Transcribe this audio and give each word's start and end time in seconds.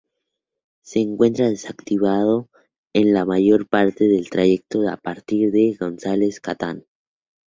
Se 0.81 0.99
encuentra 0.99 1.47
desactivado 1.47 2.49
en 2.91 3.13
la 3.13 3.23
mayor 3.23 3.67
parte 3.69 4.05
del 4.05 4.31
trayecto 4.31 4.89
a 4.89 4.97
partir 4.97 5.51
de 5.51 5.77
González 5.79 6.39
Catán. 6.39 6.87